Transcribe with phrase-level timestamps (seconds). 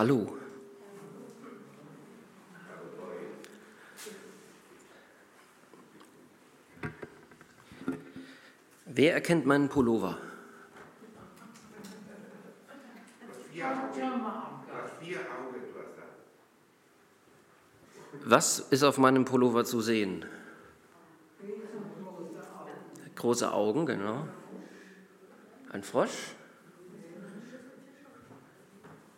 [0.00, 0.26] Hallo.
[8.86, 10.16] Wer erkennt meinen Pullover?
[18.24, 20.24] Was ist auf meinem Pullover zu sehen?
[23.16, 24.26] Große Augen, genau.
[25.70, 26.36] Ein Frosch.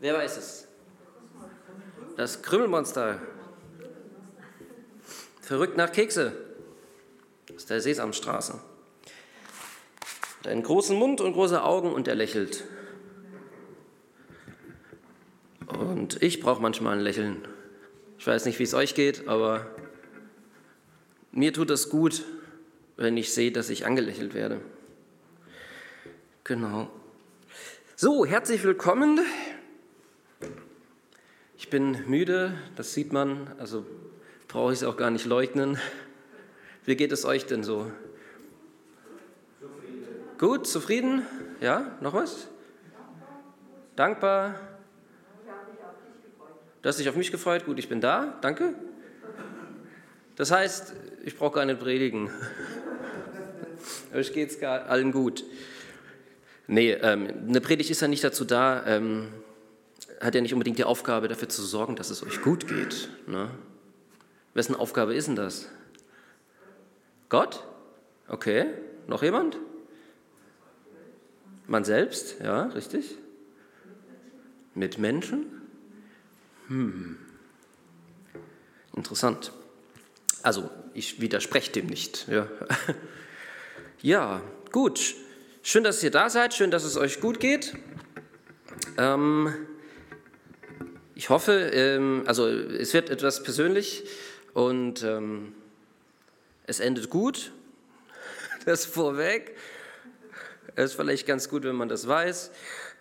[0.01, 0.72] Wer weiß es?
[2.23, 3.19] Das Krümmelmonster.
[5.41, 6.31] Verrückt nach Kekse.
[7.53, 8.61] Aus der Sesamstraße.
[10.45, 12.63] Einen großen Mund und große Augen und er lächelt.
[15.67, 17.49] Und ich brauche manchmal ein Lächeln.
[18.21, 19.67] Ich weiß nicht, wie es euch geht, aber
[21.33, 22.25] mir tut es gut,
[22.97, 24.61] wenn ich sehe, dass ich angelächelt werde.
[26.45, 26.89] Genau.
[27.97, 29.19] So, herzlich willkommen.
[31.63, 33.87] Ich bin müde, das sieht man, also
[34.49, 35.79] brauche ich es auch gar nicht leugnen.
[36.85, 37.89] Wie geht es euch denn so?
[39.61, 40.07] Zufrieden.
[40.39, 41.23] Gut, zufrieden?
[41.61, 42.49] Ja, noch was?
[43.95, 44.57] Dankbar?
[46.83, 47.65] Du hast dich auf mich gefreut?
[47.65, 48.75] Gut, ich bin da, danke.
[50.35, 52.29] Das heißt, ich brauche gar nicht predigen.
[54.13, 55.45] Euch geht es allen gut.
[56.67, 59.29] Nee, ähm, eine Predigt ist ja nicht dazu da, ähm,
[60.23, 63.09] hat ja nicht unbedingt die Aufgabe, dafür zu sorgen, dass es euch gut geht.
[63.27, 63.51] Ne?
[64.55, 65.69] Wessen Aufgabe ist denn das?
[67.29, 67.65] Gott?
[68.29, 68.67] Okay.
[69.09, 69.59] Noch jemand?
[71.67, 72.37] Man selbst?
[72.41, 73.17] Ja, richtig.
[74.75, 75.47] Mit Menschen?
[76.69, 77.19] Hm.
[78.95, 79.53] Interessant.
[80.43, 82.29] Also, ich widerspreche dem nicht.
[82.29, 82.47] Ja,
[84.03, 85.15] ja gut.
[85.63, 86.55] Schön, dass ihr da seid.
[86.55, 87.75] Schön, dass es euch gut geht.
[88.99, 89.53] Ähm,
[91.15, 94.05] ich hoffe, ähm, also es wird etwas persönlich
[94.55, 95.55] und ähm,
[96.67, 97.53] es endet gut.
[98.65, 99.57] Das vorweg.
[100.77, 102.53] Es ist vielleicht ganz gut, wenn man das weiß.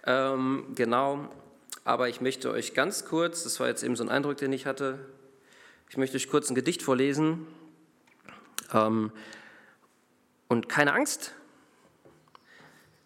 [0.08, 1.30] Ähm, genau.
[1.84, 4.66] Aber ich möchte euch ganz kurz, das war jetzt eben so ein Eindruck, den ich
[4.66, 4.98] hatte,
[5.88, 7.46] ich möchte euch kurz ein Gedicht vorlesen.
[8.72, 9.12] Und
[10.70, 11.34] keine Angst,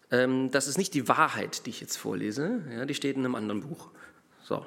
[0.08, 2.62] das ist nicht die Wahrheit, die ich jetzt vorlese.
[2.70, 3.90] Ja, die steht in einem anderen Buch.
[4.44, 4.64] So.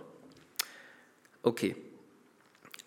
[1.41, 1.75] Okay.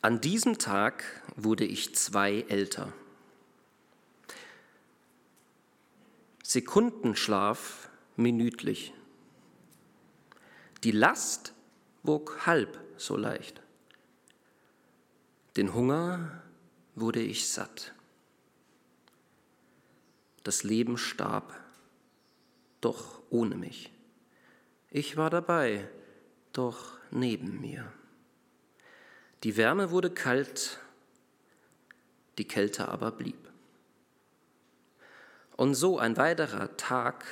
[0.03, 1.05] An diesem Tag
[1.37, 2.93] wurde ich zwei älter.
[6.43, 8.93] Sekundenschlaf minütlich.
[10.85, 11.55] Die Last
[12.03, 13.63] wog halb so leicht.
[15.57, 16.43] Den Hunger
[16.95, 17.95] wurde ich satt.
[20.43, 21.59] Das Leben starb,
[22.81, 23.93] doch ohne mich.
[24.91, 25.89] Ich war dabei,
[26.53, 27.93] doch neben mir.
[29.43, 30.79] Die Wärme wurde kalt,
[32.39, 33.37] die Kälte aber blieb.
[35.57, 37.25] Und so ein weiterer Tag,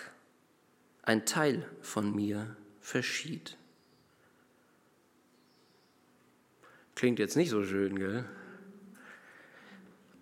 [1.03, 3.56] ein Teil von mir verschied.
[6.94, 8.25] Klingt jetzt nicht so schön, gell?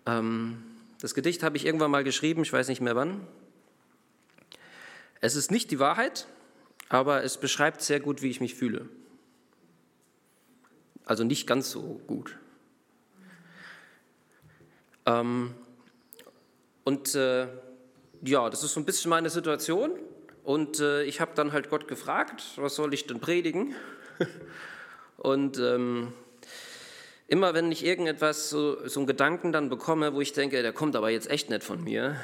[0.05, 0.63] Ähm,
[1.01, 3.27] das Gedicht habe ich irgendwann mal geschrieben, ich weiß nicht mehr wann.
[5.21, 6.27] Es ist nicht die Wahrheit,
[6.87, 8.87] aber es beschreibt sehr gut, wie ich mich fühle.
[11.09, 12.37] Also nicht ganz so gut.
[15.07, 15.55] Ähm,
[16.83, 17.47] und äh,
[18.21, 19.89] ja, das ist so ein bisschen meine Situation.
[20.43, 23.73] Und äh, ich habe dann halt Gott gefragt, was soll ich denn predigen?
[25.17, 26.13] und ähm,
[27.27, 30.95] immer wenn ich irgendetwas, so, so einen Gedanken dann bekomme, wo ich denke, der kommt
[30.95, 32.17] aber jetzt echt nicht von mir,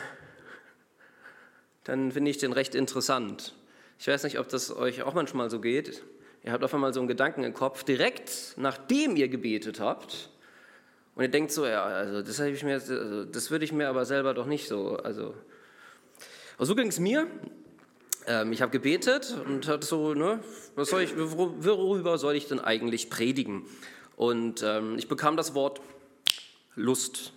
[1.86, 3.56] dann finde ich den recht interessant.
[3.98, 6.04] Ich weiß nicht, ob das euch auch manchmal so geht.
[6.46, 10.30] Ihr habt auf einmal so einen Gedanken im Kopf, direkt nachdem ihr gebetet habt.
[11.16, 14.06] Und ihr denkt so, ja, also das, ich mir, also das würde ich mir aber
[14.06, 14.98] selber doch nicht so.
[14.98, 15.34] Also,
[16.60, 17.26] also so ging es mir.
[18.28, 20.40] Ähm, ich habe gebetet und hatte so, ne,
[20.76, 23.66] was soll ich, worüber soll ich denn eigentlich predigen?
[24.16, 25.82] Und ähm, ich bekam das Wort
[26.76, 27.34] Lust.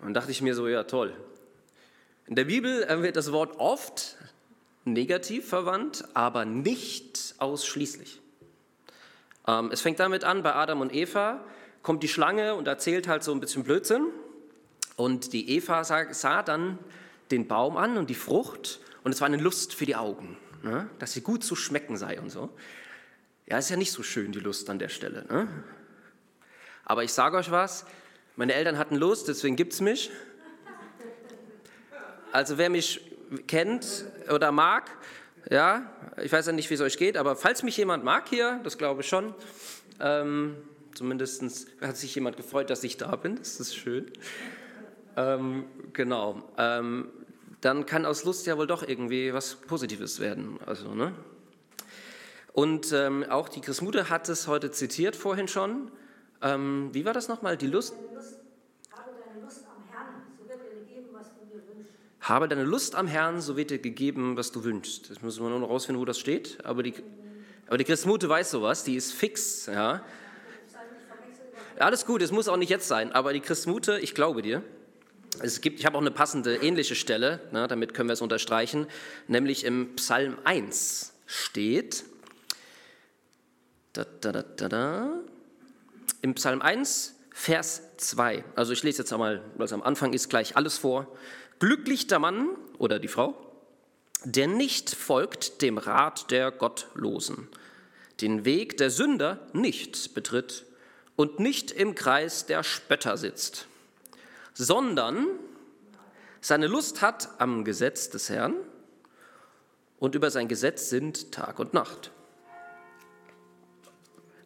[0.00, 1.14] Und dachte ich mir so, ja toll.
[2.26, 4.13] In der Bibel wird das Wort oft
[4.84, 8.20] negativ verwandt, aber nicht ausschließlich.
[9.46, 11.44] Ähm, es fängt damit an, bei Adam und Eva
[11.82, 14.06] kommt die Schlange und erzählt halt so ein bisschen Blödsinn.
[14.96, 16.78] Und die Eva sah, dann
[17.30, 20.88] den Baum an und die Frucht und es war eine Lust für die Augen, ne?
[20.98, 22.50] dass sie gut zu schmecken sei und so.
[23.46, 25.26] Ja, ist ja nicht so schön, die Lust an der Stelle.
[25.28, 25.48] Ne?
[26.84, 27.84] Aber ich sage euch was,
[28.36, 30.10] meine Eltern hatten Lust, deswegen gibt es mich.
[32.32, 33.13] Also wer mich
[33.46, 34.90] kennt oder mag,
[35.50, 35.90] Ja,
[36.22, 38.78] ich weiß ja nicht, wie es euch geht, aber falls mich jemand mag hier, das
[38.78, 39.34] glaube ich schon,
[40.00, 40.56] ähm,
[40.94, 44.10] zumindest hat sich jemand gefreut, dass ich da bin, das ist schön.
[45.16, 47.08] Ähm, genau, ähm,
[47.60, 50.58] dann kann aus Lust ja wohl doch irgendwie was Positives werden.
[50.66, 51.14] Also, ne?
[52.52, 55.90] Und ähm, auch die Chrismude hat es heute zitiert vorhin schon.
[56.40, 57.56] Ähm, wie war das nochmal?
[57.56, 57.94] Die Lust?
[58.92, 61.94] Habe deine Lust am Herrn, so wird dir gegeben, was du dir wünschst.
[62.24, 65.10] Habe deine Lust am Herrn, so wird dir gegeben, was du wünschst.
[65.10, 66.56] Das müssen wir nur noch rausfinden, wo das steht.
[66.64, 66.94] Aber die,
[67.66, 69.66] aber die Chrismute weiß sowas, die ist fix.
[69.66, 70.02] Ja.
[71.78, 73.12] Alles gut, es muss auch nicht jetzt sein.
[73.12, 74.62] Aber die Chrismute, ich glaube dir.
[75.40, 78.86] Es gibt, ich habe auch eine passende ähnliche Stelle, ne, damit können wir es unterstreichen,
[79.28, 82.04] nämlich im Psalm 1 steht,
[83.92, 85.20] da, da, da, da, da.
[86.22, 88.44] Im Psalm 1, Vers 2.
[88.54, 91.08] Also ich lese jetzt einmal, weil es am Anfang ist, gleich alles vor.
[91.58, 92.48] Glücklich der Mann
[92.78, 93.34] oder die Frau,
[94.24, 97.48] der nicht folgt dem Rat der Gottlosen,
[98.20, 100.64] den Weg der Sünder nicht betritt
[101.16, 103.66] und nicht im Kreis der Spötter sitzt,
[104.52, 105.26] sondern
[106.40, 108.54] seine Lust hat am Gesetz des Herrn
[109.98, 112.10] und über sein Gesetz sind Tag und Nacht.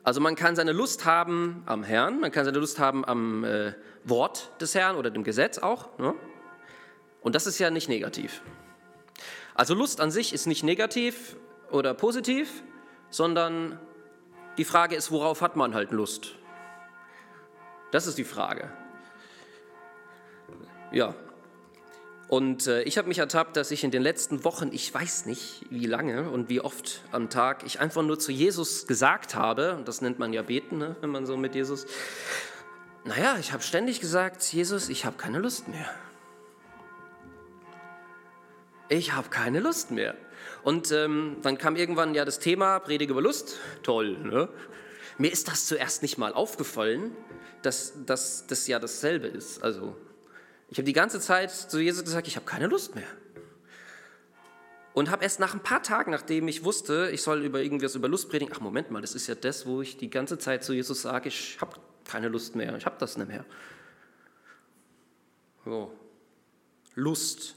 [0.04, 3.74] Also man kann seine Lust haben am Herrn, man kann seine Lust haben am äh,
[4.04, 5.98] Wort des Herrn oder dem Gesetz auch.
[5.98, 6.14] Ne?
[7.28, 8.40] Und das ist ja nicht negativ.
[9.54, 11.36] Also Lust an sich ist nicht negativ
[11.70, 12.62] oder positiv,
[13.10, 13.78] sondern
[14.56, 16.36] die Frage ist, worauf hat man halt Lust?
[17.90, 18.72] Das ist die Frage.
[20.90, 21.14] Ja,
[22.28, 25.66] und äh, ich habe mich ertappt, dass ich in den letzten Wochen, ich weiß nicht
[25.68, 29.86] wie lange und wie oft am Tag, ich einfach nur zu Jesus gesagt habe, und
[29.86, 31.84] das nennt man ja beten, ne, wenn man so mit Jesus,
[33.04, 35.90] naja, ich habe ständig gesagt, Jesus, ich habe keine Lust mehr.
[38.88, 40.14] Ich habe keine Lust mehr.
[40.62, 43.58] Und ähm, dann kam irgendwann ja das Thema Predige über Lust.
[43.82, 44.48] Toll, ne?
[45.18, 47.10] Mir ist das zuerst nicht mal aufgefallen,
[47.62, 49.62] dass, dass das ja dasselbe ist.
[49.62, 49.96] Also
[50.70, 53.06] ich habe die ganze Zeit zu Jesus gesagt, ich habe keine Lust mehr.
[54.94, 58.08] Und habe erst nach ein paar Tagen, nachdem ich wusste, ich soll über irgendwas über
[58.08, 60.72] Lust predigen, ach Moment mal, das ist ja das, wo ich die ganze Zeit zu
[60.72, 63.44] Jesus sage, ich habe keine Lust mehr, ich habe das nicht mehr.
[65.64, 65.92] So.
[66.94, 67.54] Lust.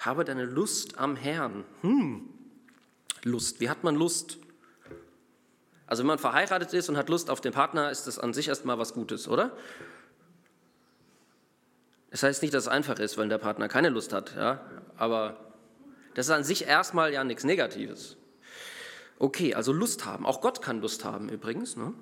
[0.00, 1.64] Habe deine Lust am Herrn.
[1.82, 2.28] Hm.
[3.22, 3.60] Lust.
[3.60, 4.38] Wie hat man Lust?
[5.86, 8.48] Also wenn man verheiratet ist und hat Lust auf den Partner, ist das an sich
[8.48, 9.56] erstmal was Gutes, oder?
[12.10, 14.60] Das heißt nicht, dass es einfach ist, weil der Partner keine Lust hat, ja?
[14.96, 15.52] aber
[16.14, 18.16] das ist an sich erstmal ja nichts Negatives.
[19.18, 20.24] Okay, also Lust haben.
[20.24, 21.76] Auch Gott kann Lust haben übrigens.
[21.76, 21.92] Ne?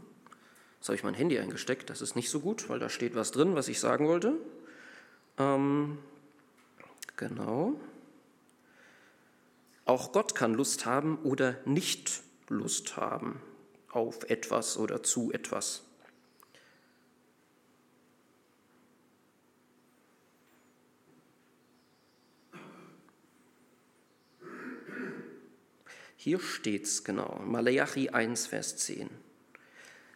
[0.79, 3.33] Jetzt habe ich mein Handy eingesteckt, das ist nicht so gut, weil da steht was
[3.33, 4.35] drin, was ich sagen wollte.
[5.37, 5.99] Ähm,
[7.19, 7.79] genau.
[9.85, 13.43] Auch Gott kann Lust haben oder nicht Lust haben
[13.91, 15.83] auf etwas oder zu etwas.
[26.17, 29.09] Hier steht's genau, Malachi 1, Vers 10.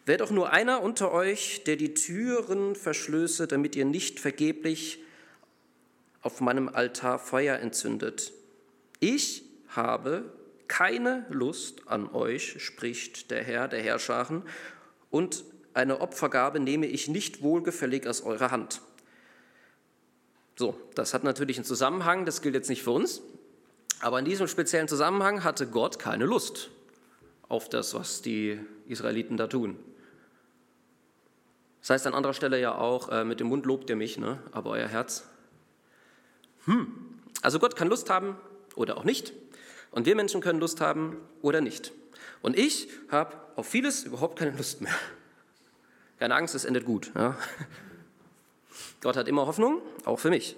[0.05, 4.99] Wäre doch nur einer unter euch, der die Türen verschlöße, damit ihr nicht vergeblich
[6.23, 8.33] auf meinem Altar Feuer entzündet.
[8.99, 10.23] Ich habe
[10.67, 14.43] keine Lust an euch, spricht der Herr der Herrscharen,
[15.11, 15.43] und
[15.75, 18.81] eine Opfergabe nehme ich nicht wohlgefällig aus eurer Hand.
[20.55, 23.21] So, das hat natürlich einen Zusammenhang, das gilt jetzt nicht für uns,
[23.99, 26.69] aber in diesem speziellen Zusammenhang hatte Gott keine Lust
[27.49, 29.77] auf das, was die Israeliten da tun.
[31.81, 34.39] Das heißt an anderer Stelle ja auch, äh, mit dem Mund lobt ihr mich, ne?
[34.51, 35.27] aber euer Herz.
[36.65, 36.87] Hm.
[37.41, 38.37] Also Gott kann Lust haben
[38.75, 39.33] oder auch nicht.
[39.91, 41.91] Und wir Menschen können Lust haben oder nicht.
[42.41, 44.93] Und ich habe auf vieles überhaupt keine Lust mehr.
[46.19, 47.11] Keine Angst, es endet gut.
[47.15, 47.37] Ja?
[49.01, 50.55] Gott hat immer Hoffnung, auch für mich.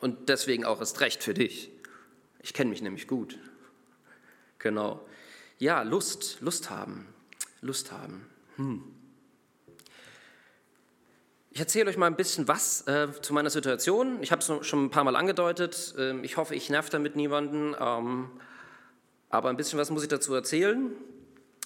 [0.00, 1.70] Und deswegen auch erst recht für dich.
[2.42, 3.38] Ich kenne mich nämlich gut.
[4.58, 5.06] Genau.
[5.58, 7.06] Ja, Lust, Lust haben,
[7.60, 8.26] Lust haben.
[8.56, 8.82] Hm.
[11.52, 14.22] Ich erzähle euch mal ein bisschen was äh, zu meiner Situation.
[14.22, 15.94] Ich habe es schon ein paar Mal angedeutet.
[15.98, 17.74] Ähm, ich hoffe, ich nerv damit niemanden.
[17.78, 18.30] Ähm,
[19.30, 20.92] aber ein bisschen was muss ich dazu erzählen.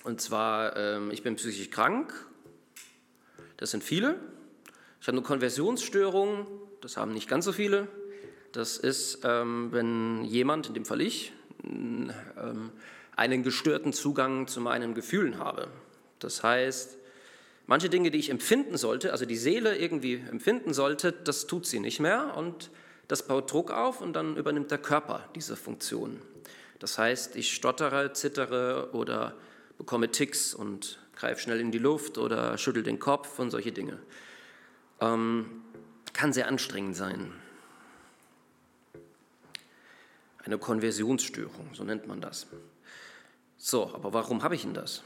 [0.04, 2.14] Und zwar, ähm, ich bin psychisch krank.
[3.58, 4.18] Das sind viele.
[5.02, 6.46] Ich habe eine Konversionsstörung.
[6.80, 7.86] Das haben nicht ganz so viele.
[8.52, 12.10] Das ist, ähm, wenn jemand, in dem Fall ich, ähm,
[13.16, 15.68] einen gestörten Zugang zu meinen Gefühlen habe.
[16.20, 16.96] Das heißt,
[17.66, 21.80] manche Dinge, die ich empfinden sollte, also die Seele irgendwie empfinden sollte, das tut sie
[21.80, 22.70] nicht mehr und
[23.08, 26.20] das baut Druck auf und dann übernimmt der Körper diese Funktion.
[26.78, 29.34] Das heißt, ich stottere, zittere oder
[29.78, 33.98] bekomme Ticks und greife schnell in die Luft oder schüttel den Kopf und solche Dinge.
[35.00, 35.62] Ähm,
[36.12, 37.32] kann sehr anstrengend sein.
[40.44, 42.46] Eine Konversionsstörung, so nennt man das.
[43.56, 45.02] So, aber warum habe ich denn das?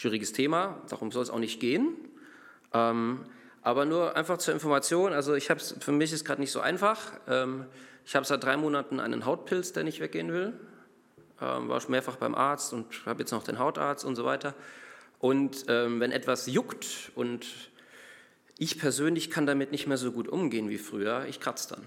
[0.00, 1.94] Schwieriges Thema, darum soll es auch nicht gehen.
[2.72, 3.20] Ähm,
[3.60, 7.12] aber nur einfach zur Information, also ich habe für mich ist gerade nicht so einfach.
[7.28, 7.66] Ähm,
[8.06, 10.54] ich habe seit drei Monaten einen Hautpilz, der nicht weggehen will.
[11.38, 14.54] Ähm, war schon mehrfach beim Arzt und habe jetzt noch den Hautarzt und so weiter.
[15.18, 17.44] Und ähm, wenn etwas juckt und
[18.56, 21.84] ich persönlich kann damit nicht mehr so gut umgehen wie früher, ich kratze dann.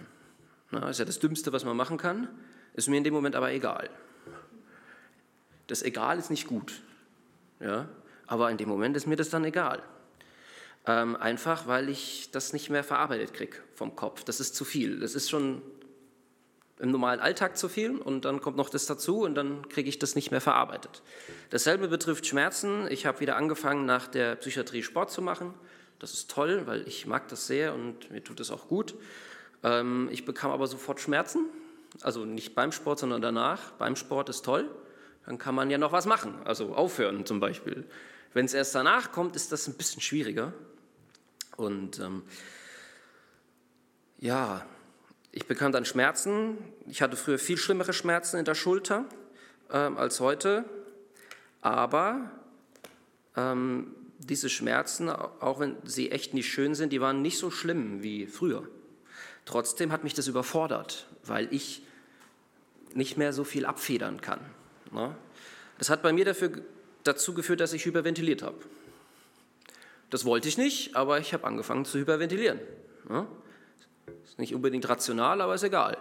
[0.70, 2.28] Na, ist ja das Dümmste, was man machen kann,
[2.76, 3.90] ist mir in dem Moment aber egal.
[5.66, 6.80] Das Egal ist nicht gut,
[7.60, 7.90] ja?
[8.34, 9.84] Aber in dem Moment ist mir das dann egal.
[10.88, 14.24] Ähm, einfach, weil ich das nicht mehr verarbeitet kriege vom Kopf.
[14.24, 15.02] Das ist zu viel.
[15.02, 15.62] Das ist schon
[16.80, 20.00] im normalen Alltag zu viel und dann kommt noch das dazu und dann kriege ich
[20.00, 21.04] das nicht mehr verarbeitet.
[21.52, 22.88] Dasselbe betrifft Schmerzen.
[22.90, 25.54] Ich habe wieder angefangen, nach der Psychiatrie Sport zu machen.
[26.00, 28.96] Das ist toll, weil ich mag das sehr und mir tut es auch gut.
[29.62, 31.46] Ähm, ich bekam aber sofort Schmerzen,
[32.02, 33.74] also nicht beim Sport, sondern danach.
[33.74, 34.68] Beim Sport ist toll,
[35.28, 37.86] dann kann man ja noch was machen, also aufhören zum Beispiel.
[38.34, 40.54] Wenn es erst danach kommt, ist das ein bisschen schwieriger.
[41.56, 42.24] Und ähm,
[44.20, 44.66] ja,
[45.32, 46.58] ich bekam dann Schmerzen.
[46.88, 49.06] Ich hatte früher viel schlimmere Schmerzen in der Schulter
[49.72, 50.66] ähm, als heute.
[51.62, 52.32] Aber
[53.36, 58.04] ähm, diese Schmerzen, auch wenn sie echt nicht schön sind, die waren nicht so schlimm
[58.04, 58.68] wie früher.
[59.46, 61.84] Trotzdem hat mich das überfordert, weil ich
[62.94, 64.40] nicht mehr so viel abfedern kann.
[64.92, 65.16] Ne?
[65.78, 66.52] Das hat bei mir dafür,
[67.04, 68.58] dazu geführt, dass ich hyperventiliert habe.
[70.10, 72.60] Das wollte ich nicht, aber ich habe angefangen zu hyperventilieren.
[73.10, 73.28] Ja?
[74.24, 75.98] Ist nicht unbedingt rational, aber ist egal.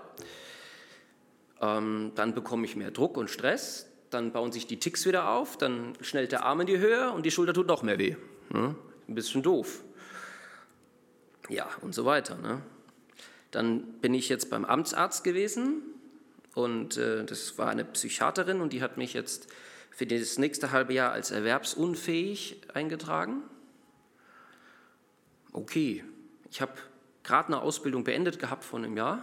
[1.61, 5.57] Ähm, dann bekomme ich mehr Druck und Stress, dann bauen sich die Ticks wieder auf,
[5.57, 8.17] dann schnellt der Arm in die Höhe und die Schulter tut noch mehr weh.
[8.53, 8.75] Ja?
[9.09, 9.83] Ein bisschen doof.
[11.49, 12.37] Ja, und so weiter.
[12.37, 12.63] Ne?
[13.51, 15.83] Dann bin ich jetzt beim Amtsarzt gewesen
[16.55, 19.49] und äh, das war eine Psychiaterin und die hat mich jetzt
[19.95, 23.43] für das nächste halbe Jahr als erwerbsunfähig eingetragen
[25.53, 26.05] okay,
[26.51, 26.73] ich habe
[27.23, 29.23] gerade eine Ausbildung beendet gehabt vor einem Jahr,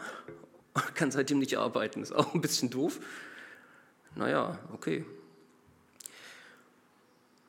[0.95, 2.99] kann seitdem nicht arbeiten, ist auch ein bisschen doof.
[4.15, 5.05] Naja, okay.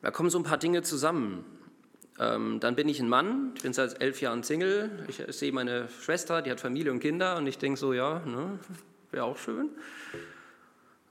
[0.01, 1.45] Da kommen so ein paar Dinge zusammen.
[2.19, 5.87] Ähm, dann bin ich ein Mann, ich bin seit elf Jahren Single, ich sehe meine
[5.89, 8.59] Schwester, die hat Familie und Kinder und ich denke so, ja, ne,
[9.11, 9.69] wäre auch schön.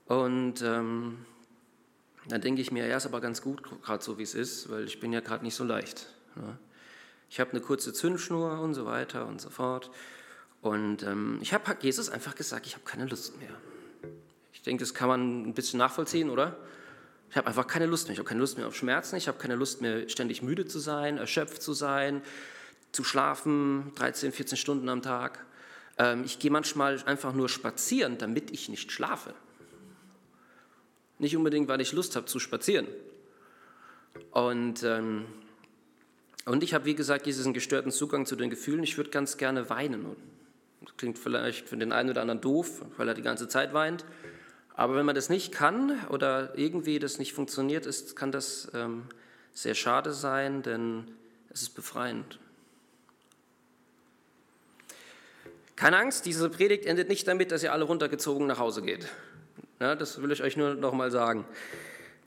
[0.07, 1.19] Und ähm,
[2.29, 4.85] dann denke ich mir, ja, ist aber ganz gut, gerade so wie es ist, weil
[4.85, 6.07] ich bin ja gerade nicht so leicht.
[6.37, 6.59] Ne?
[7.31, 9.91] ich habe eine kurze Zündschnur und so weiter und so fort.
[10.61, 13.55] Und ähm, ich habe Jesus einfach gesagt, ich habe keine Lust mehr.
[14.53, 16.57] Ich denke, das kann man ein bisschen nachvollziehen, oder?
[17.31, 18.15] Ich habe einfach keine Lust mehr.
[18.15, 19.17] Ich habe keine Lust mehr auf Schmerzen.
[19.17, 22.21] Ich habe keine Lust mehr, ständig müde zu sein, erschöpft zu sein,
[22.91, 25.47] zu schlafen, 13, 14 Stunden am Tag.
[25.99, 29.35] Ähm, ich gehe manchmal einfach nur spazieren, damit ich nicht schlafe.
[31.21, 32.89] Nicht unbedingt, weil ich Lust habe zu spazieren.
[34.33, 35.27] Und ähm,
[36.47, 38.83] und ich habe, wie gesagt, diesen gestörten Zugang zu den Gefühlen.
[38.83, 40.17] Ich würde ganz gerne weinen.
[40.81, 44.05] Das klingt vielleicht für den einen oder anderen doof, weil er die ganze Zeit weint.
[44.75, 49.05] Aber wenn man das nicht kann oder irgendwie das nicht funktioniert, ist, kann das ähm,
[49.53, 51.05] sehr schade sein, denn
[51.50, 52.39] es ist befreiend.
[55.77, 59.07] Keine Angst, diese Predigt endet nicht damit, dass ihr alle runtergezogen nach Hause geht.
[59.80, 61.46] Ja, das will ich euch nur noch mal sagen.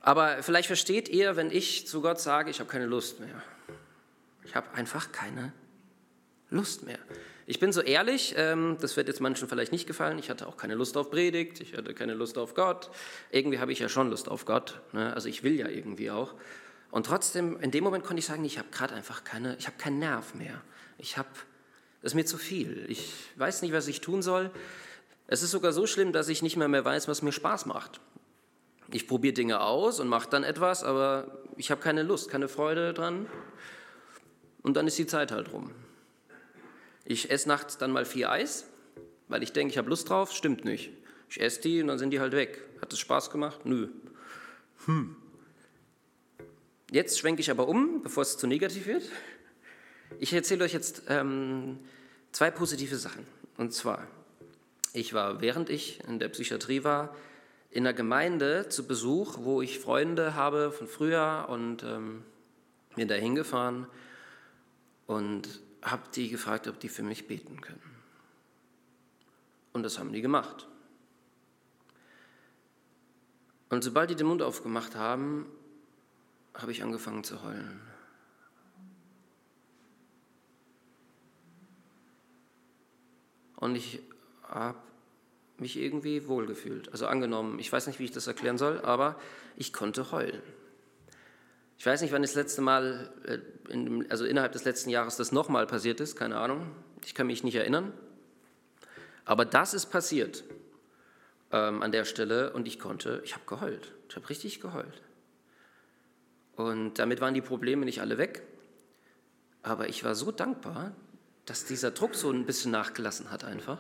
[0.02, 3.44] Aber vielleicht versteht ihr, wenn ich zu Gott sage, ich habe keine Lust mehr.
[4.44, 5.54] Ich habe einfach keine
[6.50, 6.98] Lust mehr.
[7.46, 10.58] Ich bin so ehrlich, ähm, das wird jetzt manchen vielleicht nicht gefallen, ich hatte auch
[10.58, 12.90] keine Lust auf Predigt, ich hatte keine Lust auf Gott.
[13.30, 15.14] Irgendwie habe ich ja schon Lust auf Gott, ne?
[15.14, 16.34] also ich will ja irgendwie auch.
[16.90, 19.78] Und trotzdem, in dem Moment konnte ich sagen, ich habe gerade einfach keine, ich habe
[19.78, 20.62] keinen Nerv mehr.
[20.98, 21.30] Ich habe,
[22.02, 22.86] das ist mir zu viel.
[22.88, 24.50] Ich weiß nicht, was ich tun soll.
[25.34, 28.00] Es ist sogar so schlimm, dass ich nicht mehr mehr weiß, was mir Spaß macht.
[28.92, 32.94] Ich probiere Dinge aus und mache dann etwas, aber ich habe keine Lust, keine Freude
[32.94, 33.26] dran
[34.62, 35.72] und dann ist die Zeit halt rum.
[37.04, 38.68] Ich esse nachts dann mal vier Eis,
[39.28, 40.32] weil ich denke, ich habe Lust drauf.
[40.32, 40.92] Stimmt nicht.
[41.32, 42.62] Ich esse die und dann sind die halt weg.
[42.80, 43.66] Hat es Spaß gemacht?
[43.66, 43.88] Nö.
[44.86, 45.16] Hm.
[46.92, 49.10] Jetzt schwenke ich aber um, bevor es zu negativ wird.
[50.20, 51.80] Ich erzähle euch jetzt ähm,
[52.32, 53.26] zwei positive Sachen.
[53.58, 54.08] Und zwar,
[54.94, 57.16] ich war, während ich in der Psychiatrie war,
[57.72, 62.24] in einer Gemeinde zu Besuch, wo ich Freunde habe von früher und ähm,
[62.96, 63.88] bin da hingefahren
[65.08, 67.82] und habe die gefragt, ob die für mich beten können.
[69.74, 70.68] Und das haben die gemacht.
[73.70, 75.48] Und sobald die den Mund aufgemacht haben,
[76.54, 77.82] habe ich angefangen zu heulen.
[83.56, 84.00] Und ich
[84.54, 84.78] habe
[85.58, 86.92] mich irgendwie wohlgefühlt.
[86.92, 89.20] Also angenommen, ich weiß nicht, wie ich das erklären soll, aber
[89.56, 90.42] ich konnte heulen.
[91.78, 95.68] Ich weiß nicht, wann das letzte Mal, äh, also innerhalb des letzten Jahres das nochmal
[95.68, 96.72] passiert ist, keine Ahnung.
[97.06, 97.92] Ich kann mich nicht erinnern.
[99.26, 100.44] Aber das ist passiert
[101.52, 103.92] ähm, an der Stelle und ich konnte, ich habe geheult.
[104.10, 105.02] Ich habe richtig geheult.
[106.56, 108.44] Und damit waren die Probleme nicht alle weg.
[109.62, 110.94] Aber ich war so dankbar,
[111.46, 113.80] dass dieser Druck so ein bisschen nachgelassen hat einfach.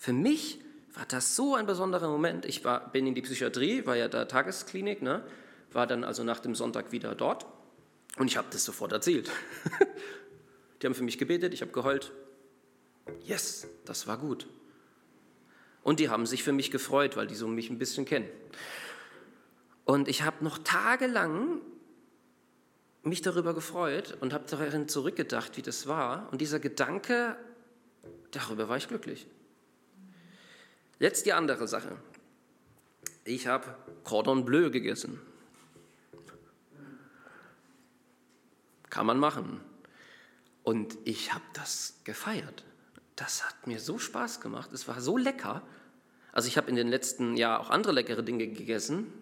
[0.00, 0.58] Für mich
[0.94, 2.46] war das so ein besonderer Moment.
[2.46, 5.22] Ich war, bin in die Psychiatrie, war ja da Tagesklinik, ne?
[5.72, 7.44] war dann also nach dem Sonntag wieder dort
[8.16, 9.30] und ich habe das sofort erzählt.
[10.80, 12.12] die haben für mich gebetet, ich habe geheult.
[13.24, 14.46] Yes, das war gut.
[15.82, 18.28] Und die haben sich für mich gefreut, weil die so mich ein bisschen kennen.
[19.84, 21.60] Und ich habe noch tagelang
[23.02, 26.26] mich darüber gefreut und habe darin zurückgedacht, wie das war.
[26.32, 27.36] Und dieser Gedanke,
[28.30, 29.26] darüber war ich glücklich.
[31.00, 31.96] Jetzt die andere Sache.
[33.24, 35.18] Ich habe Cordon Bleu gegessen.
[38.90, 39.60] Kann man machen.
[40.62, 42.64] Und ich habe das gefeiert.
[43.16, 44.72] Das hat mir so Spaß gemacht.
[44.72, 45.62] Es war so lecker.
[46.32, 49.12] Also ich habe in den letzten Jahren auch andere leckere Dinge gegessen,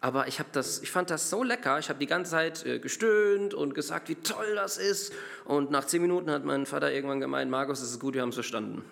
[0.00, 1.80] aber ich, das, ich fand das so lecker.
[1.80, 5.12] Ich habe die ganze Zeit äh, gestöhnt und gesagt, wie toll das ist.
[5.44, 8.28] Und nach zehn Minuten hat mein Vater irgendwann gemeint, Markus, es ist gut, wir haben
[8.28, 8.84] es verstanden.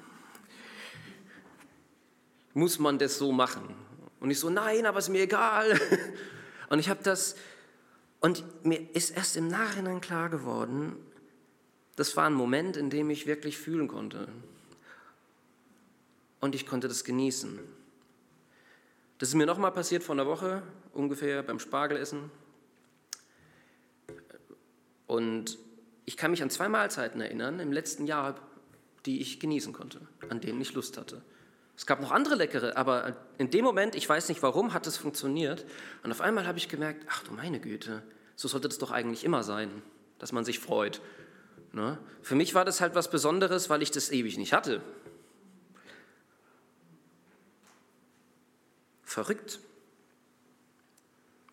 [2.56, 3.68] Muss man das so machen?
[4.18, 5.78] Und ich so, nein, aber ist mir egal.
[6.70, 7.36] Und ich habe das,
[8.20, 10.96] und mir ist erst im Nachhinein klar geworden,
[11.94, 14.26] das war ein Moment, in dem ich wirklich fühlen konnte.
[16.40, 17.60] Und ich konnte das genießen.
[19.18, 22.30] Das ist mir nochmal passiert vor einer Woche, ungefähr beim Spargelessen.
[25.07, 25.59] Und
[26.04, 28.40] ich kann mich an zwei Mahlzeiten erinnern im letzten Jahr,
[29.04, 30.00] die ich genießen konnte,
[30.31, 31.22] an denen ich Lust hatte.
[31.76, 34.96] Es gab noch andere leckere, aber in dem Moment, ich weiß nicht warum, hat es
[34.96, 35.66] funktioniert.
[36.02, 38.02] Und auf einmal habe ich gemerkt, ach du meine Güte,
[38.34, 39.82] so sollte das doch eigentlich immer sein,
[40.18, 41.00] dass man sich freut.
[41.72, 41.98] Ne?
[42.22, 44.80] Für mich war das halt was Besonderes, weil ich das ewig nicht hatte.
[49.16, 49.60] verrückt.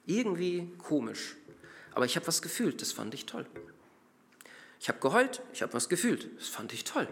[0.06, 1.38] Irgendwie komisch.
[1.94, 3.46] Aber ich habe was gefühlt, das fand ich toll.
[4.82, 7.08] Ich habe geheult, ich habe was gefühlt, das fand ich toll.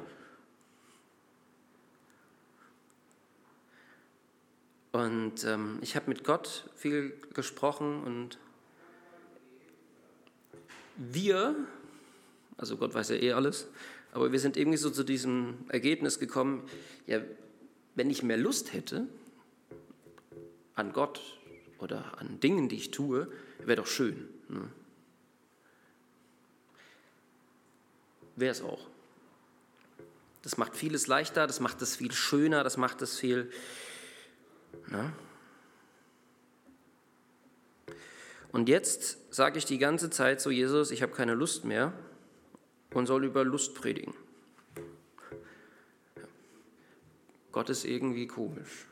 [4.91, 8.37] Und ähm, ich habe mit Gott viel gesprochen und
[10.97, 11.55] wir,
[12.57, 13.67] also Gott weiß ja eh alles,
[14.11, 16.63] aber wir sind irgendwie so zu diesem Ergebnis gekommen,
[17.07, 17.21] ja,
[17.95, 19.07] wenn ich mehr Lust hätte,
[20.75, 21.21] an Gott
[21.79, 24.27] oder an Dingen, die ich tue, wäre doch schön.
[24.49, 24.69] Ne?
[28.35, 28.87] Wäre es auch.
[30.41, 33.51] Das macht vieles leichter, das macht es viel schöner, das macht es viel.
[34.91, 35.11] Ne?
[38.51, 41.93] Und jetzt sage ich die ganze Zeit so, Jesus, ich habe keine Lust mehr
[42.93, 44.13] und soll über Lust predigen.
[47.51, 48.85] Gott ist irgendwie komisch.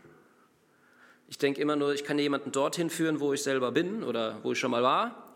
[1.28, 4.54] Ich denke immer nur, ich kann jemanden dorthin führen, wo ich selber bin oder wo
[4.54, 5.34] ich schon mal war.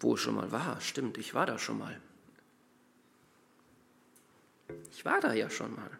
[0.00, 2.00] Wo ich schon mal war, stimmt, ich war da schon mal.
[4.90, 5.90] Ich war da ja schon mal.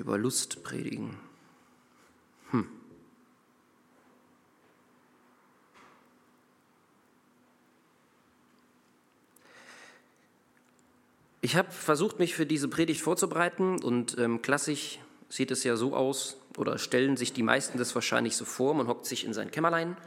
[0.00, 1.14] Über Lust predigen.
[2.52, 2.66] Hm.
[11.42, 15.94] Ich habe versucht, mich für diese Predigt vorzubereiten und ähm, klassisch sieht es ja so
[15.94, 19.50] aus, oder stellen sich die meisten das wahrscheinlich so vor, man hockt sich in sein
[19.50, 19.98] Kämmerlein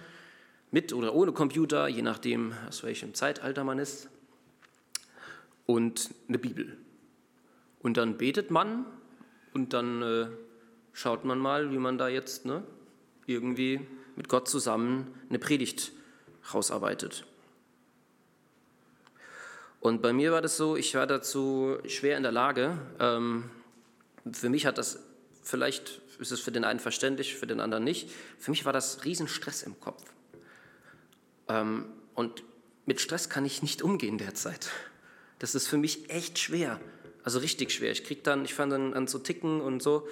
[0.71, 4.09] mit oder ohne Computer, je nachdem, aus welchem Zeitalter man ist,
[5.67, 6.79] und eine Bibel.
[7.83, 8.87] Und dann betet man
[9.53, 10.27] und dann äh,
[10.93, 12.63] schaut man mal, wie man da jetzt ne,
[13.25, 13.81] irgendwie
[14.15, 15.91] mit Gott zusammen eine Predigt
[16.53, 17.25] rausarbeitet.
[19.79, 22.77] Und bei mir war das so, ich war dazu schwer in der Lage.
[22.99, 23.49] Ähm,
[24.31, 24.99] für mich hat das,
[25.41, 29.03] vielleicht ist es für den einen verständlich, für den anderen nicht, für mich war das
[29.03, 30.03] Riesenstress im Kopf.
[31.49, 32.43] Ähm, und
[32.85, 34.69] mit Stress kann ich nicht umgehen derzeit.
[35.39, 36.79] Das ist für mich echt schwer,
[37.23, 37.91] also richtig schwer.
[37.91, 40.07] Ich krieg dann, ich fange dann an zu ticken und so.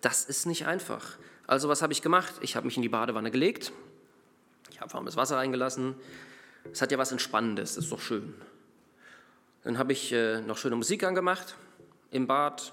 [0.00, 1.16] Das ist nicht einfach.
[1.46, 2.34] Also was habe ich gemacht?
[2.40, 3.72] Ich habe mich in die Badewanne gelegt,
[4.70, 5.94] ich habe warmes Wasser reingelassen.
[6.72, 8.34] Es hat ja was Entspannendes, das ist doch schön.
[9.62, 11.56] Dann habe ich äh, noch schöne Musik angemacht
[12.10, 12.72] im Bad.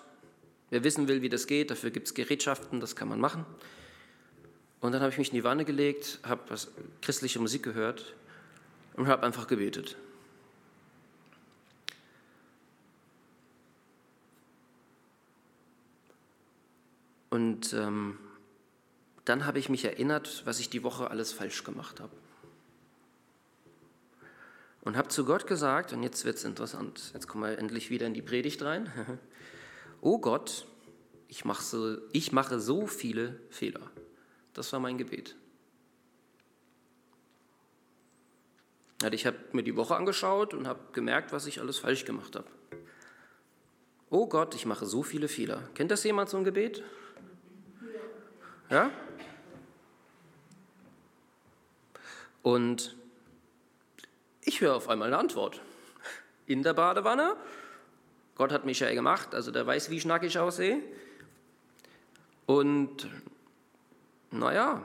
[0.69, 3.45] Wer wissen will, wie das geht, dafür gibt es Gerätschaften, das kann man machen.
[4.81, 6.41] Und dann habe ich mich in die Wanne gelegt, habe
[7.01, 8.13] christliche Musik gehört
[8.95, 9.95] und habe einfach gebetet.
[17.33, 18.19] Und ähm,
[19.25, 22.15] dann habe ich mich erinnert, was ich die Woche alles falsch gemacht habe.
[24.81, 28.05] Und habe zu Gott gesagt, und jetzt wird es interessant, jetzt kommen wir endlich wieder
[28.05, 28.87] in die Predigt rein.
[30.01, 30.67] oh Gott,
[31.27, 33.89] ich mache, so, ich mache so viele Fehler.
[34.53, 35.35] Das war mein Gebet.
[39.11, 42.47] Ich habe mir die Woche angeschaut und habe gemerkt, was ich alles falsch gemacht habe.
[44.11, 45.67] Oh Gott, ich mache so viele Fehler.
[45.73, 46.83] Kennt das jemand so ein Gebet?
[48.69, 48.91] Ja?
[52.41, 52.95] Und
[54.41, 55.61] ich höre auf einmal eine Antwort.
[56.45, 57.35] In der Badewanne.
[58.35, 60.81] Gott hat mich ja gemacht, also der weiß, wie schnackig ich aussehe.
[62.45, 63.07] Und
[64.31, 64.81] naja,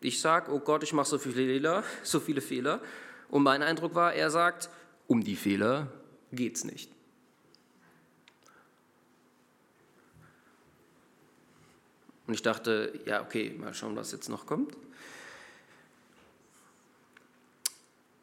[0.00, 2.80] ich sage, oh Gott, ich mache so viele Fehler, so viele Fehler.
[3.28, 4.70] Und mein Eindruck war, er sagt,
[5.06, 5.88] um die Fehler
[6.32, 6.95] geht's nicht.
[12.26, 14.76] Und ich dachte, ja, okay, mal schauen, was jetzt noch kommt.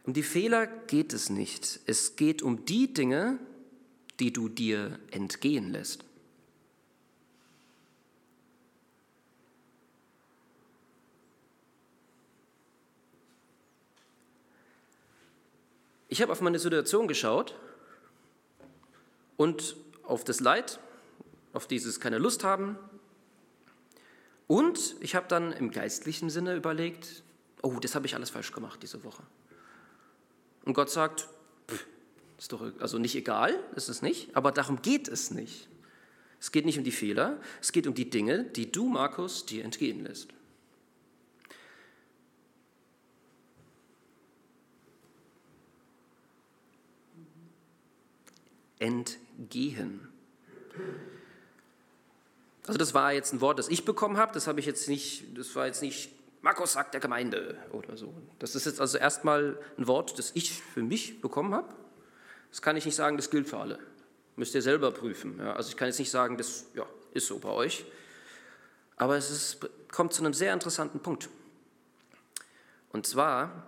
[0.06, 1.80] Um die Fehler geht es nicht.
[1.86, 3.40] Es geht um die Dinge,
[4.20, 6.04] die du dir entgehen lässt.
[16.10, 17.56] Ich habe auf meine Situation geschaut
[19.36, 20.80] und auf das Leid,
[21.54, 22.78] auf dieses keine Lust haben,
[24.48, 27.24] und ich habe dann im geistlichen Sinne überlegt,
[27.62, 29.24] oh, das habe ich alles falsch gemacht diese Woche.
[30.66, 31.28] Und Gott sagt,
[31.70, 31.86] pff,
[32.38, 35.68] ist doch also nicht egal, ist es nicht, aber darum geht es nicht.
[36.40, 39.64] Es geht nicht um die Fehler, es geht um die Dinge, die du, Markus, dir
[39.64, 40.28] entgehen lässt.
[48.80, 50.10] Entgehen.
[52.66, 54.34] Also das war jetzt ein Wort, das ich bekommen habe.
[54.34, 55.38] Das habe ich jetzt nicht.
[55.38, 56.10] Das war jetzt nicht
[56.44, 58.14] Markus sagt der Gemeinde oder so.
[58.40, 61.74] Das ist jetzt also erstmal ein Wort, das ich für mich bekommen habe.
[62.50, 63.80] Das kann ich nicht sagen, das gilt für alle.
[64.36, 65.40] Müsst ihr selber prüfen.
[65.40, 67.86] Ja, also ich kann jetzt nicht sagen, das ja, ist so bei euch.
[68.98, 71.30] Aber es ist, kommt zu einem sehr interessanten Punkt.
[72.92, 73.66] Und zwar,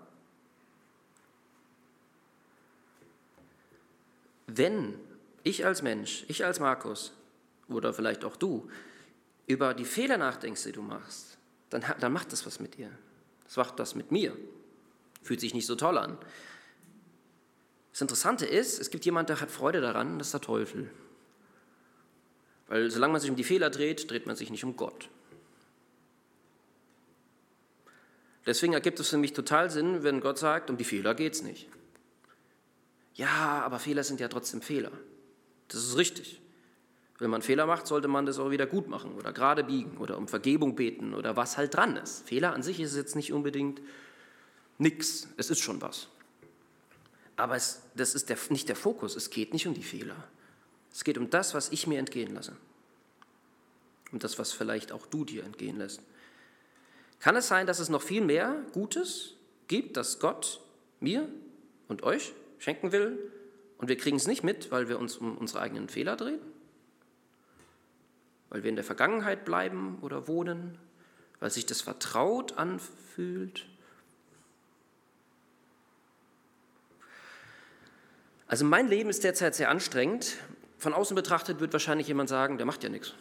[4.48, 5.00] wenn
[5.44, 7.14] ich als Mensch, ich als Markus,
[7.70, 8.70] oder vielleicht auch du,
[9.48, 11.38] über die Fehler nachdenkst, die du machst,
[11.70, 12.90] dann, dann macht das was mit dir.
[13.44, 14.36] Das macht das mit mir.
[15.22, 16.18] Fühlt sich nicht so toll an.
[17.92, 20.90] Das Interessante ist, es gibt jemanden, der hat Freude daran, das ist der Teufel.
[22.68, 25.10] Weil solange man sich um die Fehler dreht, dreht man sich nicht um Gott.
[28.46, 31.42] Deswegen ergibt es für mich total Sinn, wenn Gott sagt, um die Fehler geht es
[31.42, 31.68] nicht.
[33.16, 34.92] Ja, aber Fehler sind ja trotzdem Fehler.
[35.68, 36.42] Das ist richtig.
[37.18, 40.18] Wenn man Fehler macht, sollte man das auch wieder gut machen oder gerade biegen oder
[40.18, 42.28] um Vergebung beten oder was halt dran ist.
[42.28, 43.82] Fehler an sich ist jetzt nicht unbedingt
[44.78, 46.10] nichts, es ist schon was.
[47.38, 50.16] Aber es, das ist der, nicht der Fokus, es geht nicht um die Fehler.
[50.92, 52.56] Es geht um das, was ich mir entgehen lasse.
[54.12, 56.02] Um das, was vielleicht auch du dir entgehen lässt.
[57.20, 59.34] Kann es sein, dass es noch viel mehr Gutes
[59.68, 60.62] gibt, das Gott
[61.00, 61.30] mir
[61.88, 63.32] und euch schenken will
[63.78, 66.40] und wir kriegen es nicht mit, weil wir uns um unsere eigenen Fehler drehen?
[68.50, 70.78] Weil wir in der Vergangenheit bleiben oder wohnen,
[71.40, 73.68] weil sich das vertraut anfühlt.
[78.48, 80.38] Also mein Leben ist derzeit sehr anstrengend.
[80.78, 83.14] Von außen betrachtet wird wahrscheinlich jemand sagen, der macht ja nichts.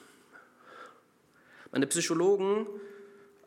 [1.72, 2.66] Meine Psychologen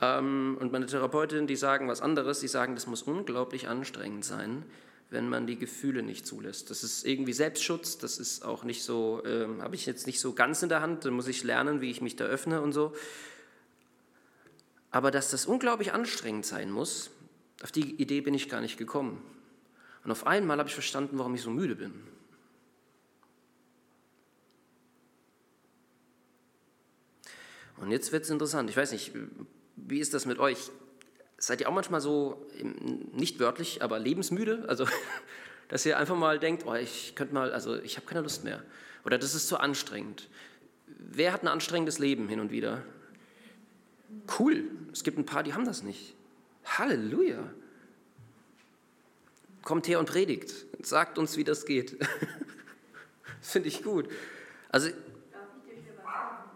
[0.01, 4.65] ähm, und meine Therapeutin, die sagen was anderes, die sagen, das muss unglaublich anstrengend sein,
[5.09, 6.69] wenn man die Gefühle nicht zulässt.
[6.69, 10.33] Das ist irgendwie Selbstschutz, das ist auch nicht so, äh, habe ich jetzt nicht so
[10.33, 12.93] ganz in der Hand, da muss ich lernen, wie ich mich da öffne und so.
[14.91, 17.11] Aber dass das unglaublich anstrengend sein muss,
[17.63, 19.21] auf die Idee bin ich gar nicht gekommen.
[20.03, 21.93] Und auf einmal habe ich verstanden, warum ich so müde bin.
[27.77, 28.69] Und jetzt wird es interessant.
[28.69, 29.11] Ich weiß nicht,
[29.75, 30.71] wie ist das mit euch?
[31.37, 32.47] Seid ihr auch manchmal so,
[33.13, 34.65] nicht wörtlich, aber lebensmüde?
[34.67, 34.87] Also,
[35.69, 38.63] dass ihr einfach mal denkt, oh, ich könnte mal, also ich habe keine Lust mehr.
[39.05, 40.29] Oder das ist zu anstrengend.
[40.87, 42.83] Wer hat ein anstrengendes Leben hin und wieder?
[44.39, 44.63] Cool.
[44.91, 46.15] Es gibt ein paar, die haben das nicht.
[46.65, 47.43] Halleluja.
[49.61, 50.51] Kommt her und predigt.
[50.81, 51.97] Sagt uns, wie das geht.
[53.41, 54.09] Finde ich gut.
[54.69, 54.95] Also Darf
[55.55, 56.51] ich dir hier was sagen?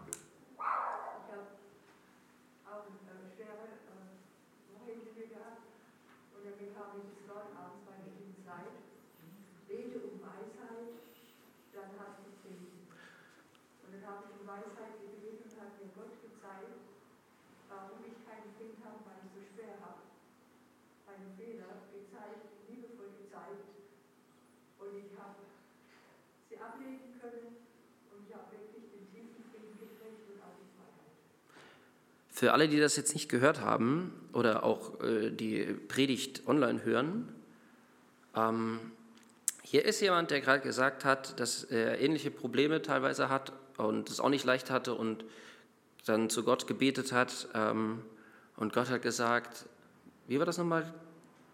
[0.52, 1.48] Ich habe
[2.68, 4.08] auch eine schwere äh,
[4.76, 5.64] Woche hinter mir gehabt
[6.36, 8.76] und dann bekam ich das Wort abends bei der stillen Zeit.
[9.68, 11.00] Bete um Weisheit,
[11.72, 12.88] dann hast du Frieden.
[13.84, 16.80] Und dann habe ich um Weisheit gebeten und hat mir Gott gezeigt,
[17.72, 20.04] warum ich keinen Frieden habe, weil ich so schwer habe.
[21.08, 23.64] Meine Fehler gezeigt, liebevoll gezeigt.
[24.76, 25.40] Und ich habe
[26.52, 27.56] sie ablegen können
[28.12, 31.16] und ich habe wirklich den tiefen Frieden gekriegt und auch die Freiheit.
[32.42, 37.32] Für alle, die das jetzt nicht gehört haben oder auch äh, die Predigt online hören,
[38.34, 38.80] ähm,
[39.62, 44.18] hier ist jemand, der gerade gesagt hat, dass er ähnliche Probleme teilweise hat und es
[44.18, 45.24] auch nicht leicht hatte und
[46.04, 47.46] dann zu Gott gebetet hat.
[47.54, 48.02] Ähm,
[48.56, 49.66] und Gott hat gesagt,
[50.26, 50.92] wie war das nochmal?